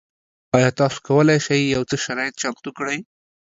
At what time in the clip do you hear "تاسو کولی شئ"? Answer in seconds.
0.79-1.61